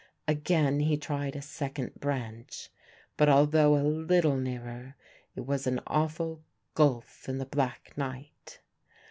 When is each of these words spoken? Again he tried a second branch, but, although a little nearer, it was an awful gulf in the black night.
Again 0.27 0.79
he 0.79 0.97
tried 0.97 1.35
a 1.35 1.43
second 1.43 1.93
branch, 1.99 2.71
but, 3.17 3.29
although 3.29 3.75
a 3.77 3.85
little 3.87 4.35
nearer, 4.35 4.95
it 5.35 5.41
was 5.41 5.67
an 5.67 5.79
awful 5.85 6.43
gulf 6.73 7.29
in 7.29 7.37
the 7.37 7.45
black 7.45 7.95
night. 7.95 8.61